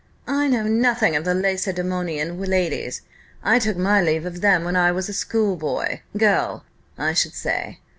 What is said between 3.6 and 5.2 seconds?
my leave of them when I was a